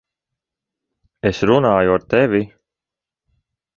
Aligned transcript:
Es 1.31 1.43
runāju 1.51 1.93
ar 1.99 2.07
tevi! 2.15 2.41